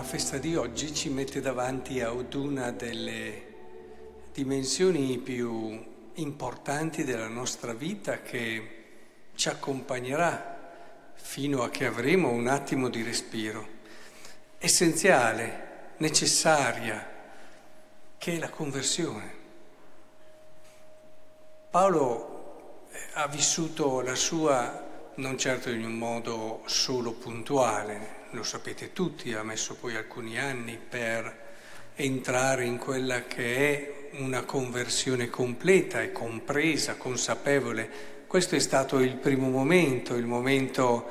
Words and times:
la 0.00 0.06
festa 0.06 0.38
di 0.38 0.56
oggi 0.56 0.94
ci 0.94 1.10
mette 1.10 1.42
davanti 1.42 2.00
ad 2.00 2.32
una 2.32 2.70
delle 2.70 3.48
dimensioni 4.32 5.18
più 5.18 5.78
importanti 6.14 7.04
della 7.04 7.28
nostra 7.28 7.74
vita 7.74 8.22
che 8.22 8.84
ci 9.34 9.50
accompagnerà 9.50 11.12
fino 11.12 11.62
a 11.62 11.68
che 11.68 11.84
avremo 11.84 12.30
un 12.30 12.46
attimo 12.46 12.88
di 12.88 13.02
respiro, 13.02 13.68
essenziale, 14.56 15.92
necessaria, 15.98 17.06
che 18.16 18.36
è 18.36 18.38
la 18.38 18.48
conversione. 18.48 19.34
Paolo 21.68 22.86
eh, 22.90 22.98
ha 23.12 23.26
vissuto 23.26 24.00
la 24.00 24.14
sua 24.14 24.89
non 25.20 25.36
certo 25.36 25.68
in 25.68 25.84
un 25.84 25.98
modo 25.98 26.62
solo 26.64 27.12
puntuale, 27.12 28.28
lo 28.30 28.42
sapete 28.42 28.94
tutti, 28.94 29.34
ha 29.34 29.42
messo 29.42 29.74
poi 29.74 29.94
alcuni 29.94 30.38
anni 30.38 30.78
per 30.78 31.48
entrare 31.94 32.64
in 32.64 32.78
quella 32.78 33.24
che 33.24 33.56
è 33.56 34.18
una 34.18 34.44
conversione 34.44 35.28
completa 35.28 36.00
e 36.00 36.10
compresa, 36.10 36.96
consapevole. 36.96 37.90
Questo 38.26 38.56
è 38.56 38.58
stato 38.60 38.98
il 39.00 39.16
primo 39.16 39.50
momento, 39.50 40.14
il 40.14 40.24
momento 40.24 41.06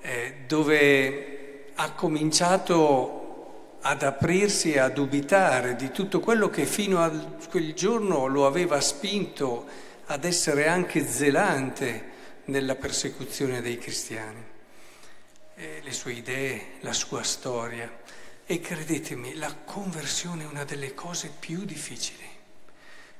eh, 0.00 0.44
dove 0.46 1.64
ha 1.74 1.90
cominciato 1.92 3.78
ad 3.80 4.04
aprirsi 4.04 4.74
e 4.74 4.78
a 4.78 4.88
dubitare 4.88 5.74
di 5.74 5.90
tutto 5.90 6.20
quello 6.20 6.50
che 6.50 6.66
fino 6.66 7.02
a 7.02 7.10
quel 7.48 7.74
giorno 7.74 8.26
lo 8.26 8.46
aveva 8.46 8.80
spinto 8.80 9.66
ad 10.06 10.24
essere 10.24 10.68
anche 10.68 11.04
zelante 11.04 12.18
nella 12.50 12.74
persecuzione 12.74 13.62
dei 13.62 13.78
cristiani 13.78 14.42
eh, 15.54 15.80
le 15.82 15.92
sue 15.92 16.12
idee, 16.12 16.62
la 16.80 16.92
sua 16.92 17.22
storia. 17.22 17.98
E 18.44 18.60
credetemi, 18.60 19.34
la 19.36 19.54
conversione 19.64 20.42
è 20.42 20.46
una 20.46 20.64
delle 20.64 20.92
cose 20.92 21.30
più 21.38 21.64
difficili, 21.64 22.26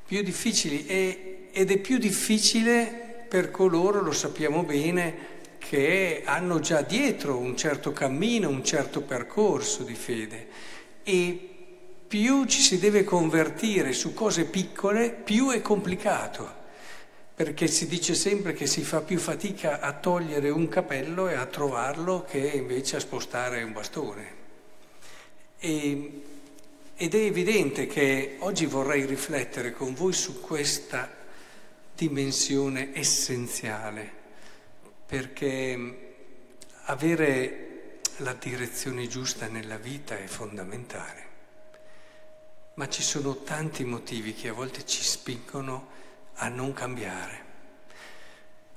più 0.05 0.21
difficili 0.23 0.87
e, 0.87 1.49
ed 1.53 1.71
è 1.71 1.79
più 1.79 1.99
difficile 1.99 3.27
per 3.29 3.53
coloro, 3.53 4.03
lo 4.03 4.11
sappiamo 4.11 4.65
bene, 4.65 5.29
che 5.59 6.23
hanno 6.25 6.59
già 6.59 6.83
dietro 6.83 7.37
un 7.37 7.57
certo 7.57 7.93
cammino, 7.93 8.49
un 8.49 8.65
certo 8.65 9.03
percorso 9.03 9.85
di 9.85 9.95
fede. 9.95 10.49
E 11.05 11.49
più 12.09 12.45
ci 12.47 12.61
si 12.61 12.81
deve 12.81 13.05
convertire 13.05 13.93
su 13.93 14.13
cose 14.13 14.47
piccole, 14.47 15.13
più 15.13 15.51
è 15.51 15.63
complicato 15.63 16.60
perché 17.41 17.69
si 17.69 17.87
dice 17.87 18.15
sempre 18.15 18.53
che 18.53 18.67
si 18.67 18.83
fa 18.83 19.01
più 19.01 19.19
fatica 19.19 19.81
a 19.81 19.95
togliere 19.95 20.51
un 20.51 20.69
capello 20.69 21.27
e 21.27 21.37
a 21.37 21.47
trovarlo 21.47 22.23
che 22.23 22.37
invece 22.37 22.97
a 22.97 23.01
spostare 23.01 23.63
un 23.63 23.73
bastone. 23.73 24.35
E, 25.59 26.23
ed 26.95 27.15
è 27.15 27.19
evidente 27.19 27.87
che 27.87 28.37
oggi 28.41 28.67
vorrei 28.67 29.07
riflettere 29.07 29.73
con 29.73 29.95
voi 29.95 30.13
su 30.13 30.39
questa 30.43 31.11
dimensione 31.95 32.91
essenziale, 32.93 34.13
perché 35.07 36.13
avere 36.85 38.01
la 38.19 38.35
direzione 38.35 39.07
giusta 39.07 39.47
nella 39.47 39.79
vita 39.79 40.15
è 40.19 40.27
fondamentale, 40.27 41.25
ma 42.75 42.87
ci 42.87 43.03
sono 43.03 43.37
tanti 43.45 43.83
motivi 43.85 44.35
che 44.35 44.49
a 44.49 44.53
volte 44.53 44.85
ci 44.85 45.03
spingono 45.03 45.97
a 46.35 46.49
non 46.49 46.73
cambiare. 46.73 47.49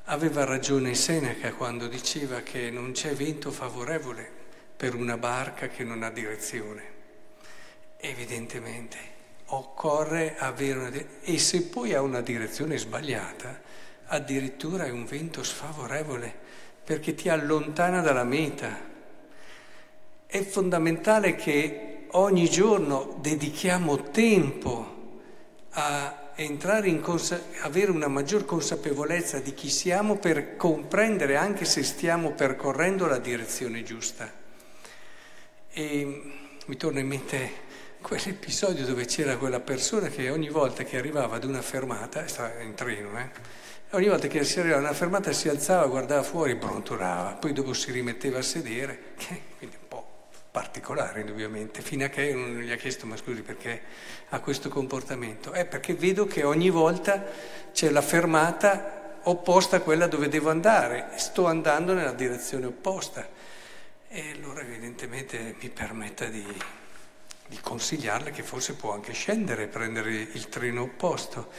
Aveva 0.05 0.43
ragione 0.43 0.95
Seneca 0.95 1.53
quando 1.53 1.87
diceva 1.87 2.41
che 2.41 2.69
non 2.69 2.91
c'è 2.91 3.13
vento 3.13 3.51
favorevole 3.51 4.29
per 4.75 4.95
una 4.95 5.17
barca 5.17 5.69
che 5.69 5.83
non 5.83 6.03
ha 6.03 6.09
direzione. 6.09 6.91
Evidentemente 7.97 8.97
occorre 9.45 10.35
avere 10.37 10.79
una 10.79 10.89
direzione 10.89 11.23
e 11.23 11.37
se 11.37 11.63
poi 11.63 11.93
ha 11.93 12.01
una 12.01 12.21
direzione 12.21 12.77
sbagliata, 12.77 13.61
addirittura 14.07 14.85
è 14.85 14.89
un 14.89 15.05
vento 15.05 15.41
sfavorevole 15.41 16.33
perché 16.83 17.15
ti 17.15 17.29
allontana 17.29 18.01
dalla 18.01 18.25
meta. 18.25 18.91
È 20.25 20.43
fondamentale 20.43 21.35
che 21.35 22.07
ogni 22.11 22.49
giorno 22.49 23.17
dedichiamo 23.21 24.09
tempo 24.11 25.21
a 25.69 26.22
consa- 27.01 27.41
avere 27.61 27.91
una 27.91 28.07
maggior 28.07 28.45
consapevolezza 28.45 29.39
di 29.39 29.53
chi 29.53 29.69
siamo 29.69 30.17
per 30.17 30.55
comprendere 30.55 31.35
anche 31.35 31.65
se 31.65 31.83
stiamo 31.83 32.31
percorrendo 32.31 33.05
la 33.07 33.19
direzione 33.19 33.83
giusta. 33.83 34.31
E 35.71 36.21
mi 36.65 36.77
torna 36.77 36.99
in 36.99 37.07
mente 37.07 37.51
quell'episodio 38.01 38.85
dove 38.85 39.05
c'era 39.05 39.37
quella 39.37 39.59
persona 39.59 40.09
che 40.09 40.29
ogni 40.29 40.49
volta 40.49 40.83
che 40.83 40.97
arrivava 40.97 41.35
ad 41.35 41.45
una 41.45 41.61
fermata, 41.61 42.27
stava 42.27 42.61
in 42.61 42.73
treno, 42.73 43.17
eh, 43.17 43.29
ogni 43.91 44.07
volta 44.07 44.27
che 44.27 44.43
si 44.43 44.59
arrivava 44.59 44.81
ad 44.81 44.87
una 44.87 44.93
fermata 44.93 45.31
si 45.31 45.49
alzava, 45.49 45.87
guardava 45.87 46.21
fuori, 46.23 46.55
brontolava, 46.55 47.33
poi 47.33 47.53
dopo 47.53 47.73
si 47.73 47.91
rimetteva 47.91 48.39
a 48.39 48.41
sedere, 48.43 49.13
quindi 49.57 49.77
particolare 50.53 51.21
indubbiamente, 51.21 51.81
fino 51.81 52.05
a 52.05 52.09
che 52.09 52.31
non 52.31 52.59
gli 52.59 52.69
ha 52.69 52.75
chiesto 52.75 53.07
ma 53.07 53.17
scusi 53.17 53.41
perché 53.41 53.81
ha 54.29 54.39
questo 54.39 54.69
comportamento? 54.69 55.51
È 55.51 55.65
perché 55.65 55.95
vedo 55.95 56.27
che 56.27 56.43
ogni 56.43 56.69
volta 56.69 57.25
c'è 57.73 57.89
la 57.89 58.03
fermata 58.03 59.17
opposta 59.23 59.77
a 59.77 59.79
quella 59.79 60.05
dove 60.05 60.27
devo 60.27 60.51
andare, 60.51 61.09
sto 61.15 61.47
andando 61.47 61.95
nella 61.95 62.11
direzione 62.11 62.67
opposta. 62.67 63.27
E 64.07 64.29
allora 64.29 64.61
evidentemente 64.61 65.55
mi 65.59 65.69
permetta 65.69 66.25
di, 66.25 66.45
di 67.47 67.59
consigliarle 67.59 68.29
che 68.29 68.43
forse 68.43 68.75
può 68.75 68.93
anche 68.93 69.13
scendere 69.13 69.63
e 69.63 69.67
prendere 69.67 70.11
il 70.11 70.49
treno 70.49 70.83
opposto. 70.83 71.49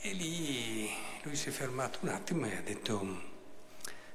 E 0.00 0.12
lì 0.12 0.88
lui 1.22 1.34
si 1.34 1.48
è 1.48 1.52
fermato 1.52 1.98
un 2.02 2.10
attimo 2.10 2.46
e 2.46 2.54
ha 2.56 2.62
detto 2.62 3.34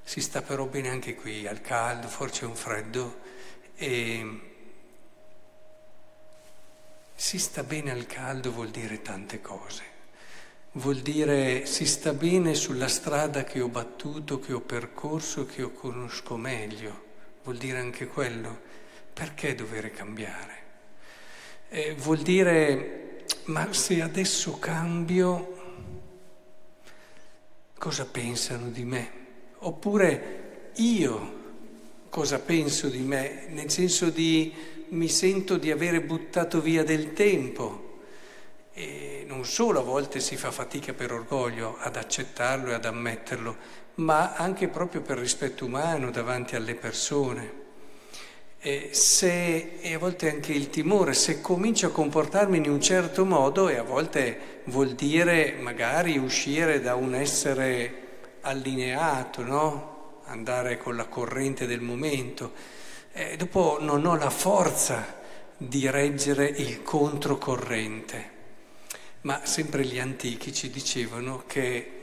si 0.01 0.21
sta 0.21 0.41
però 0.41 0.63
bene 0.63 0.87
anche 0.87 1.13
qui, 1.13 1.45
al 1.45 1.59
caldo, 1.59 2.07
forse 2.07 2.45
è 2.45 2.47
un 2.47 2.55
freddo 2.55 3.40
e 3.81 4.39
si 7.15 7.39
sta 7.39 7.63
bene 7.63 7.89
al 7.89 8.05
caldo 8.05 8.51
vuol 8.51 8.69
dire 8.69 9.01
tante 9.01 9.41
cose. 9.41 9.83
Vuol 10.73 10.97
dire 10.97 11.65
si 11.65 11.87
sta 11.87 12.13
bene 12.13 12.53
sulla 12.53 12.87
strada 12.87 13.43
che 13.43 13.59
ho 13.59 13.69
battuto, 13.69 14.39
che 14.39 14.53
ho 14.53 14.61
percorso, 14.61 15.47
che 15.47 15.63
ho 15.63 15.71
conosco 15.71 16.37
meglio. 16.37 17.09
Vuol 17.43 17.57
dire 17.57 17.79
anche 17.79 18.05
quello. 18.05 18.69
Perché 19.13 19.55
dover 19.55 19.91
cambiare? 19.91 20.59
Eh, 21.69 21.95
vuol 21.95 22.19
dire, 22.19 23.25
ma 23.45 23.73
se 23.73 23.99
adesso 23.99 24.59
cambio, 24.59 25.57
cosa 27.79 28.05
pensano 28.05 28.69
di 28.69 28.83
me? 28.83 29.11
Oppure 29.57 30.69
io 30.75 31.40
cosa 32.11 32.39
penso 32.39 32.89
di 32.89 32.99
me, 32.99 33.45
nel 33.47 33.71
senso 33.71 34.09
di 34.09 34.53
mi 34.89 35.07
sento 35.07 35.55
di 35.55 35.71
avere 35.71 36.01
buttato 36.01 36.59
via 36.59 36.83
del 36.83 37.13
tempo. 37.13 37.99
E 38.73 39.23
non 39.25 39.45
solo 39.45 39.79
a 39.79 39.83
volte 39.83 40.19
si 40.19 40.35
fa 40.35 40.51
fatica 40.51 40.91
per 40.91 41.13
orgoglio 41.13 41.77
ad 41.79 41.95
accettarlo 41.95 42.71
e 42.71 42.73
ad 42.73 42.83
ammetterlo, 42.83 43.55
ma 43.95 44.33
anche 44.35 44.67
proprio 44.67 44.99
per 45.01 45.19
rispetto 45.19 45.65
umano 45.65 46.11
davanti 46.11 46.57
alle 46.57 46.75
persone. 46.75 47.59
E, 48.59 48.89
se, 48.91 49.77
e 49.79 49.93
a 49.93 49.97
volte 49.97 50.29
anche 50.29 50.51
il 50.51 50.69
timore, 50.69 51.13
se 51.13 51.39
comincio 51.39 51.87
a 51.87 51.91
comportarmi 51.91 52.57
in 52.57 52.69
un 52.69 52.81
certo 52.81 53.23
modo, 53.23 53.69
e 53.69 53.77
a 53.77 53.83
volte 53.83 54.59
vuol 54.65 54.95
dire 54.95 55.55
magari 55.61 56.17
uscire 56.17 56.81
da 56.81 56.95
un 56.95 57.15
essere 57.15 57.99
allineato, 58.41 59.43
no? 59.43 59.90
Andare 60.31 60.77
con 60.77 60.95
la 60.95 61.05
corrente 61.05 61.67
del 61.67 61.81
momento. 61.81 62.53
E 63.11 63.35
dopo 63.37 63.77
non 63.79 64.05
ho 64.05 64.15
la 64.15 64.29
forza 64.29 65.19
di 65.57 65.89
reggere 65.89 66.47
il 66.47 66.81
controcorrente. 66.81 68.39
Ma 69.21 69.45
sempre 69.45 69.85
gli 69.85 69.99
antichi 69.99 70.53
ci 70.53 70.69
dicevano 70.69 71.43
che 71.45 72.01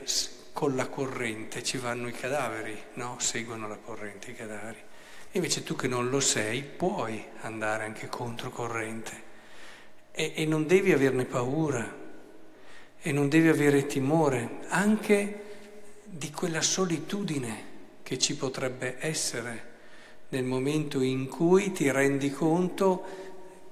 con 0.53 0.75
la 0.75 0.87
corrente 0.87 1.63
ci 1.63 1.77
vanno 1.77 2.07
i 2.07 2.13
cadaveri, 2.13 2.77
no? 2.93 3.17
Seguono 3.19 3.67
la 3.67 3.77
corrente 3.77 4.31
i 4.31 4.35
cadaveri. 4.35 4.77
Invece 5.33 5.63
tu 5.63 5.75
che 5.75 5.87
non 5.87 6.09
lo 6.09 6.19
sei 6.19 6.63
puoi 6.63 7.23
andare 7.41 7.83
anche 7.83 8.07
controcorrente 8.07 9.27
e, 10.11 10.33
e 10.35 10.45
non 10.45 10.65
devi 10.65 10.91
averne 10.91 11.25
paura 11.25 11.97
e 13.01 13.11
non 13.11 13.29
devi 13.29 13.47
avere 13.47 13.85
timore 13.85 14.59
anche 14.69 15.45
di 16.03 16.31
quella 16.31 16.61
solitudine 16.61 17.68
che 18.09 18.17
ci 18.17 18.35
potrebbe 18.35 18.95
essere 19.01 19.67
nel 20.29 20.43
momento 20.43 20.99
in 20.99 21.27
cui 21.27 21.71
ti 21.71 21.91
rendi 21.91 22.31
conto 22.31 23.05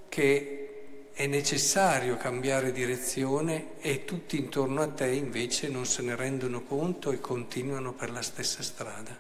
che 0.10 1.10
è 1.12 1.26
necessario 1.26 2.18
cambiare 2.18 2.72
direzione 2.72 3.80
e 3.80 4.06
tutti 4.06 4.38
intorno 4.38 4.84
a 4.84 4.90
te 4.90 5.08
invece 5.08 5.70
non 5.70 5.88
se 5.88 6.04
ne 6.04 6.16
rendono 6.16 6.62
conto 6.62 7.10
e 7.10 7.20
continuano 7.20 7.94
per 7.94 8.12
la 8.12 8.22
stessa 8.22 8.62
strada. 8.62 9.18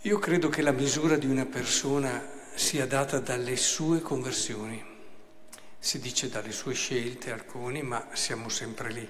Io 0.00 0.18
credo 0.18 0.48
che 0.48 0.62
la 0.62 0.72
misura 0.72 1.18
di 1.18 1.26
una 1.26 1.44
persona 1.44 2.26
sia 2.54 2.86
data 2.86 3.18
dalle 3.18 3.56
sue 3.56 4.00
conversioni. 4.00 4.82
Si 5.78 5.98
dice 5.98 6.30
dalle 6.30 6.52
sue 6.52 6.72
scelte 6.72 7.30
alcuni, 7.30 7.82
ma 7.82 8.08
siamo 8.14 8.48
sempre 8.48 8.90
lì. 8.90 9.08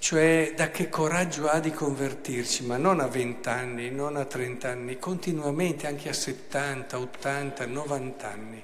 Cioè 0.00 0.54
da 0.56 0.70
che 0.70 0.88
coraggio 0.88 1.46
ha 1.46 1.60
di 1.60 1.72
convertirci, 1.72 2.64
ma 2.64 2.78
non 2.78 3.00
a 3.00 3.06
20 3.06 3.48
anni, 3.50 3.90
non 3.90 4.16
a 4.16 4.24
30 4.24 4.70
anni, 4.70 4.98
continuamente, 4.98 5.86
anche 5.86 6.08
a 6.08 6.14
70, 6.14 6.98
80, 6.98 7.66
90 7.66 8.30
anni. 8.30 8.62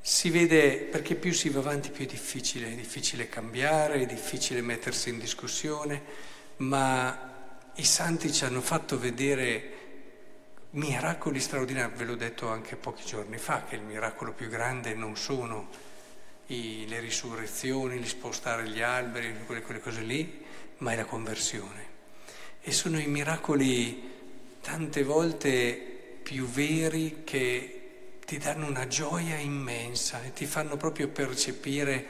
Si 0.00 0.30
vede 0.30 0.88
perché 0.90 1.14
più 1.14 1.32
si 1.32 1.50
va 1.50 1.60
avanti 1.60 1.90
più 1.90 2.04
è 2.04 2.08
difficile, 2.08 2.66
è 2.66 2.74
difficile 2.74 3.28
cambiare, 3.28 4.00
è 4.00 4.06
difficile 4.06 4.60
mettersi 4.60 5.08
in 5.10 5.20
discussione, 5.20 6.02
ma 6.56 7.60
i 7.76 7.84
santi 7.84 8.32
ci 8.32 8.44
hanno 8.44 8.60
fatto 8.60 8.98
vedere 8.98 9.70
miracoli 10.70 11.38
straordinari, 11.38 11.92
ve 11.94 12.04
l'ho 12.04 12.16
detto 12.16 12.48
anche 12.48 12.74
pochi 12.74 13.06
giorni 13.06 13.38
fa, 13.38 13.62
che 13.62 13.76
il 13.76 13.82
miracolo 13.82 14.32
più 14.32 14.48
grande 14.48 14.94
non 14.94 15.16
sono 15.16 15.92
i, 16.46 16.86
le 16.88 17.00
risurrezioni, 17.00 17.98
gli 17.98 18.06
spostare 18.06 18.68
gli 18.68 18.80
alberi, 18.80 19.34
quelle, 19.46 19.62
quelle 19.62 19.80
cose 19.80 20.00
lì, 20.00 20.44
ma 20.78 20.92
è 20.92 20.96
la 20.96 21.04
conversione. 21.04 21.92
E 22.60 22.72
sono 22.72 22.98
i 22.98 23.06
miracoli 23.06 24.12
tante 24.60 25.02
volte 25.02 26.18
più 26.22 26.46
veri 26.46 27.22
che 27.24 28.18
ti 28.24 28.38
danno 28.38 28.66
una 28.66 28.86
gioia 28.86 29.36
immensa 29.36 30.22
e 30.22 30.32
ti 30.32 30.46
fanno 30.46 30.76
proprio 30.76 31.08
percepire 31.08 32.06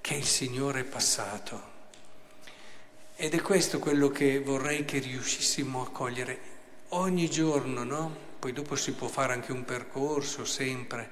che 0.00 0.14
il 0.14 0.24
Signore 0.24 0.80
è 0.80 0.84
passato. 0.84 1.74
Ed 3.16 3.34
è 3.34 3.40
questo 3.42 3.78
quello 3.78 4.08
che 4.08 4.40
vorrei 4.40 4.84
che 4.84 4.98
riuscissimo 4.98 5.82
a 5.82 5.90
cogliere 5.90 6.38
ogni 6.90 7.28
giorno, 7.28 7.82
no? 7.82 8.16
Poi 8.38 8.52
dopo 8.52 8.76
si 8.76 8.92
può 8.92 9.08
fare 9.08 9.32
anche 9.32 9.52
un 9.52 9.64
percorso 9.64 10.44
sempre. 10.44 11.08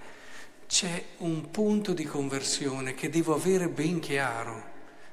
C'è 0.67 1.05
un 1.19 1.51
punto 1.51 1.93
di 1.93 2.05
conversione 2.05 2.95
che 2.95 3.11
devo 3.11 3.35
avere 3.35 3.69
ben 3.69 4.01
chiaro. 4.01 4.73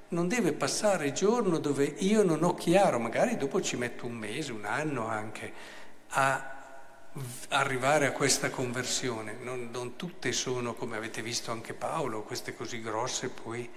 Non 0.09 0.27
deve 0.27 0.53
passare 0.53 1.13
giorno 1.13 1.57
dove 1.59 1.83
io 1.83 2.23
non 2.23 2.43
ho 2.43 2.53
chiaro, 2.55 2.99
magari 2.99 3.37
dopo 3.37 3.61
ci 3.61 3.77
metto 3.77 4.05
un 4.05 4.13
mese, 4.13 4.51
un 4.51 4.65
anno 4.65 5.07
anche, 5.07 5.53
a 6.09 6.55
arrivare 7.49 8.07
a 8.07 8.11
questa 8.11 8.49
conversione. 8.49 9.35
Non, 9.41 9.69
non, 9.71 9.95
tutte 9.95 10.31
sono, 10.31 10.73
come 10.73 10.97
avete 10.97 11.21
visto 11.21 11.51
anche 11.51 11.73
Paolo, 11.73 12.23
queste 12.23 12.55
così 12.55 12.81
grosse 12.81 13.29
poi, 13.29 13.69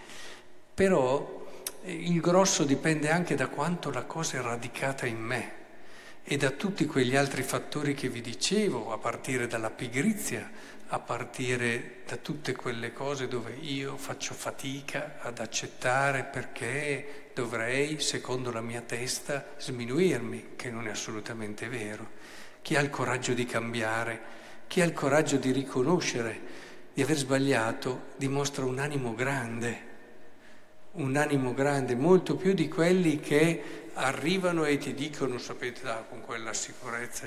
però 0.72 1.44
eh, 1.82 1.92
il 1.92 2.20
grosso 2.20 2.64
dipende 2.64 3.10
anche 3.10 3.34
da 3.34 3.48
quanto 3.48 3.90
la 3.90 4.04
cosa 4.04 4.38
è 4.38 4.40
radicata 4.40 5.06
in 5.06 5.20
me 5.20 5.62
e 6.26 6.38
da 6.38 6.50
tutti 6.50 6.86
quegli 6.86 7.16
altri 7.16 7.42
fattori 7.42 7.92
che 7.92 8.08
vi 8.08 8.22
dicevo, 8.22 8.92
a 8.92 8.98
partire 8.98 9.46
dalla 9.46 9.68
pigrizia, 9.68 10.50
a 10.86 10.98
partire 10.98 12.00
da 12.06 12.16
tutte 12.16 12.54
quelle 12.54 12.94
cose 12.94 13.28
dove 13.28 13.54
io 13.60 13.98
faccio 13.98 14.32
fatica 14.32 15.16
ad 15.20 15.38
accettare 15.38 16.24
perché 16.24 17.30
dovrei, 17.34 18.00
secondo 18.00 18.50
la 18.50 18.62
mia 18.62 18.80
testa, 18.80 19.48
sminuirmi, 19.58 20.52
che 20.56 20.70
non 20.70 20.86
è 20.86 20.90
assolutamente 20.90 21.68
vero. 21.68 22.08
Chi 22.62 22.74
ha 22.76 22.80
il 22.80 22.88
coraggio 22.88 23.34
di 23.34 23.44
cambiare, 23.44 24.20
chi 24.66 24.80
ha 24.80 24.84
il 24.84 24.94
coraggio 24.94 25.36
di 25.36 25.52
riconoscere 25.52 26.40
di 26.94 27.02
aver 27.02 27.16
sbagliato, 27.18 28.12
dimostra 28.16 28.64
un 28.64 28.78
animo 28.78 29.14
grande, 29.14 29.92
un 30.92 31.16
animo 31.16 31.52
grande, 31.52 31.94
molto 31.94 32.36
più 32.36 32.54
di 32.54 32.68
quelli 32.68 33.20
che 33.20 33.83
arrivano 33.94 34.64
e 34.64 34.78
ti 34.78 34.94
dicono, 34.94 35.38
sapete, 35.38 35.82
da, 35.82 36.04
con 36.08 36.20
quella 36.20 36.52
sicurezza, 36.52 37.26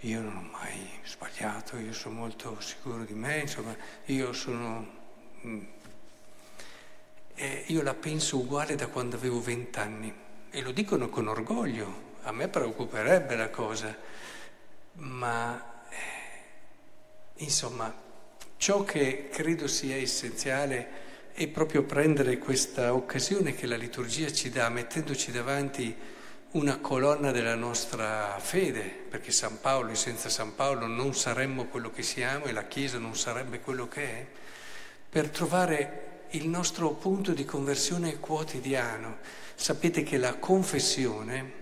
io 0.00 0.20
non 0.20 0.36
ho 0.36 0.48
mai 0.52 1.00
sbagliato, 1.04 1.78
io 1.78 1.92
sono 1.92 2.14
molto 2.14 2.60
sicuro 2.60 3.04
di 3.04 3.14
me, 3.14 3.38
insomma, 3.38 3.74
io 4.06 4.32
sono... 4.32 5.02
Mm, 5.46 5.64
e 7.36 7.64
io 7.66 7.82
la 7.82 7.94
penso 7.94 8.38
uguale 8.38 8.74
da 8.76 8.86
quando 8.86 9.16
avevo 9.16 9.40
vent'anni. 9.40 10.14
E 10.50 10.62
lo 10.62 10.70
dicono 10.70 11.08
con 11.08 11.26
orgoglio, 11.26 12.12
a 12.22 12.32
me 12.32 12.48
preoccuperebbe 12.48 13.34
la 13.34 13.50
cosa 13.50 13.96
ma 14.94 15.82
eh, 15.88 15.94
insomma 17.36 17.92
ciò 18.56 18.84
che 18.84 19.28
credo 19.30 19.66
sia 19.66 19.96
essenziale 19.96 21.02
è 21.36 21.48
proprio 21.48 21.82
prendere 21.82 22.38
questa 22.38 22.94
occasione 22.94 23.56
che 23.56 23.66
la 23.66 23.74
liturgia 23.74 24.32
ci 24.32 24.50
dà, 24.50 24.68
mettendoci 24.68 25.32
davanti 25.32 25.92
una 26.52 26.78
colonna 26.78 27.32
della 27.32 27.56
nostra 27.56 28.38
fede, 28.38 28.82
perché 28.82 29.32
San 29.32 29.60
Paolo 29.60 29.90
e 29.90 29.96
senza 29.96 30.28
San 30.28 30.54
Paolo 30.54 30.86
non 30.86 31.12
saremmo 31.12 31.64
quello 31.64 31.90
che 31.90 32.04
siamo 32.04 32.44
e 32.44 32.52
la 32.52 32.68
Chiesa 32.68 32.98
non 32.98 33.16
sarebbe 33.16 33.58
quello 33.58 33.88
che 33.88 34.02
è, 34.02 34.26
per 35.10 35.28
trovare 35.30 36.26
il 36.30 36.46
nostro 36.46 36.90
punto 36.90 37.32
di 37.32 37.44
conversione 37.44 38.20
quotidiano. 38.20 39.16
Sapete 39.56 40.04
che 40.04 40.18
la 40.18 40.36
confessione 40.36 41.52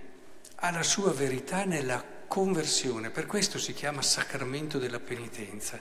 ha 0.57 0.71
la 0.71 0.83
sua 0.83 1.15
verità 1.15 1.65
nella 1.65 2.05
conversione, 2.29 3.09
per 3.09 3.25
questo 3.25 3.59
si 3.59 3.73
chiama 3.73 4.03
sacramento 4.03 4.79
della 4.79 5.01
penitenza, 5.01 5.81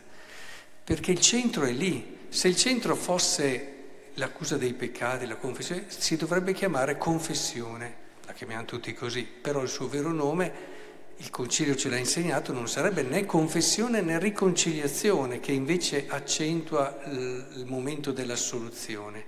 perché 0.82 1.12
il 1.12 1.20
centro 1.20 1.66
è 1.66 1.72
lì. 1.72 2.20
Se 2.30 2.48
il 2.48 2.56
centro 2.56 2.96
fosse 2.96 3.80
l'accusa 4.16 4.58
dei 4.58 4.74
peccati, 4.74 5.26
la 5.26 5.36
confessione, 5.36 5.86
si 5.88 6.16
dovrebbe 6.16 6.54
chiamare 6.54 6.98
confessione, 6.98 7.96
la 8.26 8.34
chiamiamo 8.34 8.66
tutti 8.66 8.94
così, 8.94 9.24
però 9.24 9.62
il 9.62 9.70
suo 9.70 9.88
vero 9.88 10.12
nome, 10.12 10.70
il 11.18 11.30
concilio 11.30 11.76
ce 11.76 11.90
l'ha 11.90 11.98
insegnato, 11.98 12.52
non 12.52 12.68
sarebbe 12.68 13.04
né 13.04 13.26
confessione 13.26 14.02
né 14.02 14.20
riconciliazione, 14.20 15.40
che 15.40 15.52
invece 15.52 16.06
accentua 16.08 17.00
il 17.06 17.66
momento 17.68 18.12
dell'assoluzione, 18.12 19.26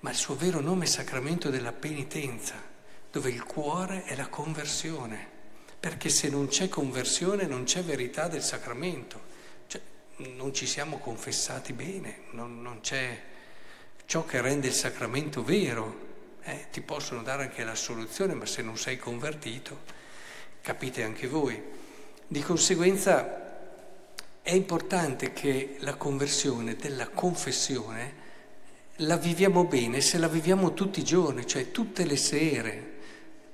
ma 0.00 0.10
il 0.10 0.16
suo 0.16 0.34
vero 0.34 0.60
nome 0.60 0.84
è 0.84 0.88
sacramento 0.88 1.48
della 1.48 1.72
penitenza, 1.72 2.54
dove 3.10 3.30
il 3.30 3.44
cuore 3.44 4.04
è 4.04 4.16
la 4.16 4.28
conversione. 4.28 5.30
Perché 5.78 6.08
se 6.08 6.28
non 6.28 6.46
c'è 6.46 6.68
conversione 6.68 7.46
non 7.46 7.64
c'è 7.64 7.82
verità 7.82 8.28
del 8.28 8.42
sacramento, 8.42 9.20
cioè, 9.66 9.80
non 10.36 10.54
ci 10.54 10.66
siamo 10.66 10.98
confessati 10.98 11.72
bene, 11.72 12.22
non, 12.30 12.62
non, 12.62 12.80
c'è 12.80 13.20
ciò 14.06 14.24
che 14.24 14.40
rende 14.40 14.68
il 14.68 14.72
sacramento 14.72 15.42
vero. 15.42 16.10
Eh, 16.42 16.66
ti 16.70 16.80
possono 16.80 17.22
dare 17.22 17.44
anche 17.44 17.64
la 17.64 17.74
soluzione, 17.74 18.34
ma 18.34 18.46
se 18.46 18.62
non 18.62 18.76
sei 18.76 18.96
convertito, 18.96 19.78
capite 20.60 21.02
anche 21.02 21.26
voi. 21.26 21.60
Di 22.26 22.40
conseguenza 22.40 23.40
è 24.42 24.52
importante 24.52 25.32
che 25.32 25.76
la 25.80 25.94
conversione 25.94 26.74
della 26.74 27.08
confessione 27.08 28.20
la 28.96 29.16
viviamo 29.16 29.64
bene 29.64 30.00
se 30.00 30.18
la 30.18 30.28
viviamo 30.28 30.74
tutti 30.74 31.00
i 31.00 31.04
giorni, 31.04 31.46
cioè 31.46 31.70
tutte 31.70 32.04
le 32.04 32.16
sere, 32.16 32.92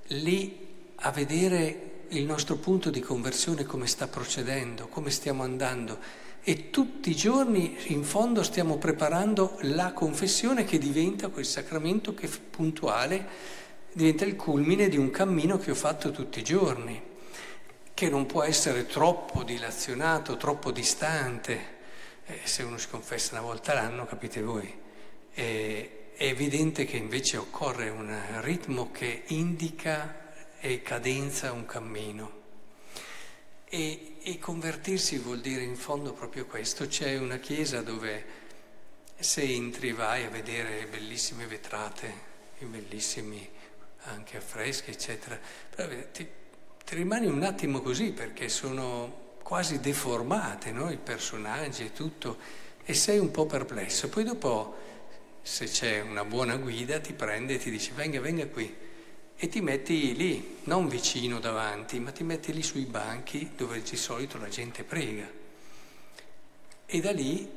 lì 0.08 0.66
a 0.96 1.10
vedere 1.10 2.06
il 2.08 2.24
nostro 2.24 2.56
punto 2.56 2.90
di 2.90 3.00
conversione 3.00 3.64
come 3.64 3.86
sta 3.86 4.08
procedendo, 4.08 4.88
come 4.88 5.10
stiamo 5.10 5.42
andando 5.42 5.98
e 6.42 6.70
tutti 6.70 7.10
i 7.10 7.16
giorni 7.16 7.76
in 7.88 8.04
fondo 8.04 8.42
stiamo 8.42 8.78
preparando 8.78 9.58
la 9.62 9.92
confessione 9.92 10.64
che 10.64 10.78
diventa 10.78 11.28
quel 11.28 11.44
sacramento 11.44 12.14
che 12.14 12.28
puntuale 12.28 13.56
diventa 13.92 14.24
il 14.24 14.36
culmine 14.36 14.88
di 14.88 14.96
un 14.96 15.10
cammino 15.10 15.58
che 15.58 15.72
ho 15.72 15.74
fatto 15.74 16.10
tutti 16.10 16.38
i 16.38 16.44
giorni, 16.44 17.02
che 17.94 18.08
non 18.08 18.26
può 18.26 18.42
essere 18.44 18.86
troppo 18.86 19.42
dilazionato, 19.42 20.36
troppo 20.36 20.70
distante. 20.70 21.76
Eh, 22.26 22.40
se 22.44 22.62
uno 22.62 22.78
si 22.78 22.88
confessa 22.88 23.32
una 23.32 23.42
volta 23.42 23.74
l'anno, 23.74 24.06
capite 24.06 24.40
voi, 24.40 24.72
eh, 25.34 26.12
è 26.14 26.24
evidente 26.24 26.84
che 26.84 26.96
invece 26.96 27.38
occorre 27.38 27.88
un 27.88 28.16
ritmo 28.40 28.90
che 28.92 29.24
indica 29.28 30.32
e 30.60 30.82
cadenza 30.82 31.52
un 31.52 31.66
cammino. 31.66 32.32
E, 33.64 34.07
e, 34.22 34.38
convertirsi 34.38 35.18
vuol 35.18 35.40
dire 35.40 35.62
in 35.62 35.76
fondo 35.76 36.12
proprio 36.12 36.46
questo. 36.46 36.86
C'è 36.86 37.16
una 37.18 37.38
chiesa 37.38 37.82
dove 37.82 38.24
se 39.18 39.42
entri 39.42 39.92
vai 39.92 40.24
a 40.24 40.30
vedere 40.30 40.86
bellissime 40.86 41.46
vetrate, 41.46 42.26
bellissimi 42.60 43.48
anche 44.04 44.36
affreschi, 44.36 44.90
eccetera, 44.90 45.38
però 45.74 45.88
ti, 46.12 46.26
ti 46.84 46.94
rimani 46.94 47.26
un 47.26 47.42
attimo 47.42 47.80
così 47.80 48.12
perché 48.12 48.48
sono 48.48 49.36
quasi 49.42 49.80
deformate 49.80 50.70
no? 50.72 50.90
i 50.90 50.98
personaggi 50.98 51.84
e 51.84 51.92
tutto 51.92 52.36
e 52.84 52.94
sei 52.94 53.18
un 53.18 53.30
po' 53.30 53.46
perplesso. 53.46 54.08
Poi 54.08 54.24
dopo, 54.24 54.76
se 55.42 55.66
c'è 55.66 56.00
una 56.00 56.24
buona 56.24 56.56
guida, 56.56 57.00
ti 57.00 57.12
prende 57.12 57.54
e 57.54 57.58
ti 57.58 57.70
dice 57.70 57.92
venga, 57.94 58.20
venga 58.20 58.46
qui 58.46 58.86
e 59.40 59.46
ti 59.46 59.60
metti 59.60 60.16
lì, 60.16 60.58
non 60.64 60.88
vicino 60.88 61.38
davanti, 61.38 62.00
ma 62.00 62.10
ti 62.10 62.24
metti 62.24 62.52
lì 62.52 62.60
sui 62.60 62.86
banchi 62.86 63.52
dove 63.54 63.80
di 63.80 63.96
solito 63.96 64.36
la 64.36 64.48
gente 64.48 64.82
prega. 64.82 65.30
E 66.84 67.00
da 67.00 67.12
lì 67.12 67.48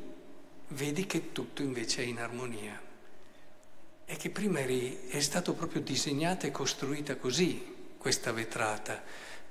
vedi 0.68 1.08
che 1.08 1.32
tutto 1.32 1.64
invece 1.64 2.04
è 2.04 2.06
in 2.06 2.20
armonia. 2.20 2.80
E 4.06 4.16
che 4.16 4.30
prima 4.30 4.60
eri, 4.60 5.08
è 5.08 5.20
stato 5.22 5.54
proprio 5.54 5.82
disegnata 5.82 6.46
e 6.46 6.52
costruita 6.52 7.16
così 7.16 7.74
questa 7.98 8.32
vetrata, 8.32 9.02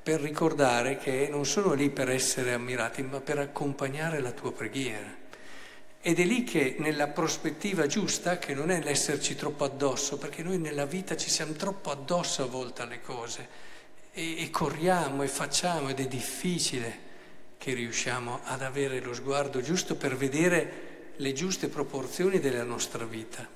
per 0.01 0.21
ricordare 0.21 0.99
che 0.99 1.27
non 1.29 1.45
sono 1.45 1.73
lì 1.73 1.91
per 1.91 2.11
essere 2.11 2.53
ammirati, 2.53 3.03
ma 3.03 3.21
per 3.21 3.39
accompagnare 3.39 4.21
la 4.21 4.31
tua 4.31 4.53
preghiera. 4.53 5.19
Ed 6.03 6.19
è 6.19 6.25
lì 6.25 6.45
che 6.45 6.77
nella 6.79 7.09
prospettiva 7.09 7.87
giusta, 7.87 8.39
che 8.39 8.55
non 8.55 8.71
è 8.71 8.83
l'esserci 8.83 9.35
troppo 9.35 9.65
addosso, 9.65 10.17
perché 10.17 10.43
noi 10.43 10.59
nella 10.59 10.87
vita 10.87 11.15
ci 11.15 11.29
siamo 11.29 11.53
troppo 11.53 11.91
addosso 11.91 12.43
a 12.43 12.47
volte 12.47 12.83
alle 12.83 13.03
cose 13.03 13.49
e, 14.13 14.43
e 14.43 14.51
corriamo 14.51 15.23
e 15.23 15.29
facciamo 15.29 15.91
ed 15.91 16.01
è 16.01 16.07
difficile 16.07 17.09
che 17.59 17.75
riusciamo 17.75 18.41
ad 18.45 18.63
avere 18.63 19.01
lo 19.01 19.13
sguardo 19.13 19.61
giusto 19.61 19.95
per 19.95 20.17
vedere 20.17 21.13
le 21.17 21.33
giuste 21.35 21.69
proporzioni 21.69 22.41
della 22.41 22.65
nostra 22.65 23.05
vita. 23.05 23.47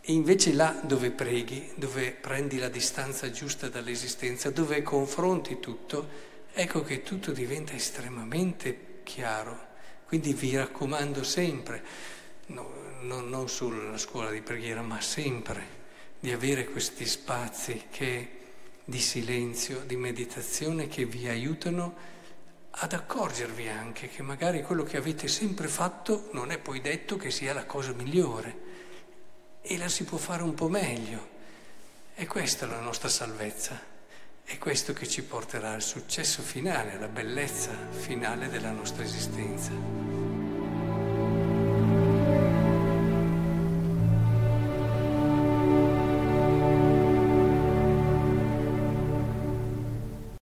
E 0.00 0.12
invece 0.12 0.52
là 0.52 0.80
dove 0.84 1.10
preghi, 1.10 1.72
dove 1.74 2.12
prendi 2.12 2.58
la 2.58 2.68
distanza 2.68 3.32
giusta 3.32 3.68
dall'esistenza, 3.68 4.50
dove 4.50 4.82
confronti 4.82 5.58
tutto, 5.58 6.08
ecco 6.52 6.82
che 6.82 7.02
tutto 7.02 7.32
diventa 7.32 7.72
estremamente 7.72 9.00
chiaro. 9.02 9.66
Quindi 10.08 10.32
vi 10.32 10.56
raccomando 10.56 11.22
sempre, 11.22 11.84
no, 12.46 12.72
no, 13.02 13.20
non 13.20 13.46
solo 13.46 13.82
nella 13.82 13.98
scuola 13.98 14.30
di 14.30 14.40
preghiera, 14.40 14.80
ma 14.80 15.02
sempre 15.02 15.76
di 16.18 16.32
avere 16.32 16.64
questi 16.64 17.04
spazi 17.04 17.84
che, 17.90 18.30
di 18.86 19.00
silenzio, 19.00 19.80
di 19.80 19.96
meditazione 19.96 20.88
che 20.88 21.04
vi 21.04 21.28
aiutano 21.28 21.94
ad 22.70 22.94
accorgervi 22.94 23.68
anche 23.68 24.08
che 24.08 24.22
magari 24.22 24.62
quello 24.62 24.82
che 24.82 24.96
avete 24.96 25.28
sempre 25.28 25.68
fatto 25.68 26.30
non 26.32 26.52
è 26.52 26.58
poi 26.58 26.80
detto 26.80 27.18
che 27.18 27.30
sia 27.30 27.52
la 27.52 27.66
cosa 27.66 27.92
migliore 27.92 28.56
e 29.60 29.76
la 29.76 29.88
si 29.88 30.04
può 30.04 30.16
fare 30.16 30.42
un 30.42 30.54
po' 30.54 30.70
meglio. 30.70 31.36
E 32.14 32.26
questa 32.26 32.64
è 32.64 32.68
la 32.70 32.80
nostra 32.80 33.10
salvezza, 33.10 33.78
è 34.48 34.56
questo 34.56 34.94
che 34.94 35.06
ci 35.06 35.22
porterà 35.22 35.72
al 35.72 35.82
successo 35.82 36.40
finale, 36.40 36.94
alla 36.94 37.06
bellezza 37.06 37.70
finale 37.90 38.48
della 38.48 38.70
nostra 38.70 39.02
esistenza. 39.02 40.27